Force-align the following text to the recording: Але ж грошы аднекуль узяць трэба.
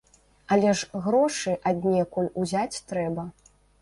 Але 0.53 0.69
ж 0.77 1.01
грошы 1.07 1.53
аднекуль 1.73 2.31
узяць 2.45 2.81
трэба. 2.93 3.29